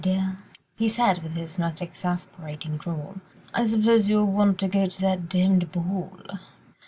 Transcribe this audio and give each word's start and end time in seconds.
m'dear," 0.03 0.35
he 0.77 0.89
said, 0.89 1.21
with 1.21 1.33
his 1.35 1.59
most 1.59 1.79
exasperating 1.79 2.75
drawl, 2.75 3.17
"I 3.53 3.65
suppose 3.65 4.09
you 4.09 4.17
will 4.25 4.31
want 4.33 4.57
to 4.61 4.67
go 4.67 4.87
to 4.87 5.01
that 5.01 5.29
demmed 5.29 5.71
ball. 5.71 6.17